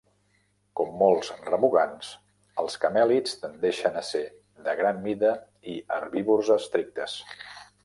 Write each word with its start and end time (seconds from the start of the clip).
Com 0.79 0.87
molts 1.01 1.27
remugants, 1.49 2.09
els 2.63 2.77
camèlids 2.87 3.37
tendeixen 3.43 4.01
a 4.01 4.05
ser 4.09 4.23
de 4.69 4.77
gran 4.81 5.05
mida 5.07 5.37
i 5.75 5.79
herbívors 5.99 6.53
estrictes. 6.59 7.21